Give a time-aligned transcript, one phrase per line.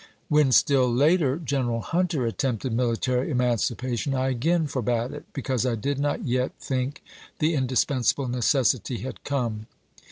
[0.29, 1.37] When, still later.
[1.37, 7.03] General Hunter attempted military emancipation, I again forbade it, because I did not yet think
[7.37, 9.67] the indispensable necessity had come.